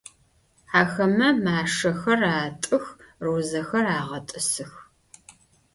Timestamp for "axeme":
0.79-1.29